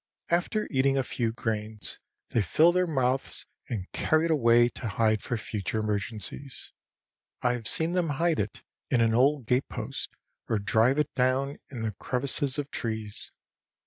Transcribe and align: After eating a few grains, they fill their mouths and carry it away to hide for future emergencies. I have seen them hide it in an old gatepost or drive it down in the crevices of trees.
After 0.29 0.67
eating 0.71 0.97
a 0.97 1.03
few 1.03 1.31
grains, 1.31 1.99
they 2.31 2.41
fill 2.41 2.71
their 2.71 2.87
mouths 2.87 3.45
and 3.69 3.85
carry 3.91 4.25
it 4.25 4.31
away 4.31 4.67
to 4.69 4.87
hide 4.87 5.21
for 5.21 5.37
future 5.37 5.77
emergencies. 5.79 6.71
I 7.43 7.53
have 7.53 7.67
seen 7.67 7.93
them 7.93 8.09
hide 8.09 8.39
it 8.39 8.63
in 8.89 8.99
an 8.99 9.13
old 9.13 9.45
gatepost 9.45 10.15
or 10.49 10.57
drive 10.57 10.97
it 10.97 11.13
down 11.13 11.59
in 11.69 11.83
the 11.83 11.91
crevices 11.91 12.57
of 12.57 12.71
trees. 12.71 13.31